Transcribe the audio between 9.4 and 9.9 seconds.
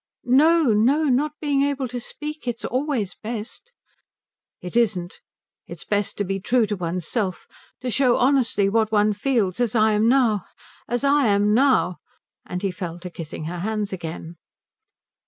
as